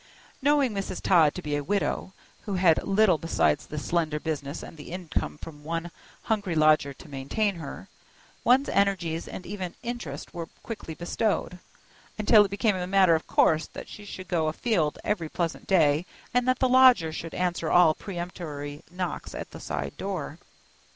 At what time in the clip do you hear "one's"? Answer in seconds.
8.43-8.67